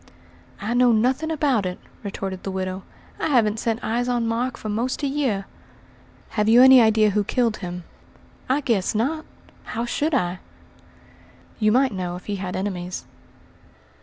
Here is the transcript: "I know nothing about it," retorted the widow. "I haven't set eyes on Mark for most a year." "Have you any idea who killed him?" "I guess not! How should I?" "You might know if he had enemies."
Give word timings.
"I 0.59 0.73
know 0.73 0.91
nothing 0.91 1.29
about 1.29 1.63
it," 1.63 1.77
retorted 2.01 2.41
the 2.41 2.49
widow. 2.49 2.81
"I 3.19 3.27
haven't 3.27 3.59
set 3.59 3.77
eyes 3.83 4.09
on 4.09 4.25
Mark 4.27 4.57
for 4.57 4.67
most 4.67 5.03
a 5.03 5.07
year." 5.07 5.45
"Have 6.29 6.49
you 6.49 6.63
any 6.63 6.81
idea 6.81 7.11
who 7.11 7.23
killed 7.23 7.57
him?" 7.57 7.83
"I 8.49 8.61
guess 8.61 8.95
not! 8.95 9.25
How 9.63 9.85
should 9.85 10.15
I?" 10.15 10.39
"You 11.59 11.71
might 11.71 11.91
know 11.93 12.15
if 12.15 12.25
he 12.25 12.37
had 12.37 12.55
enemies." 12.55 13.05